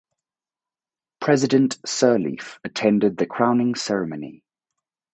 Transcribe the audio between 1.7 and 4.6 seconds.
Sirleaf attended the crowning ceremony.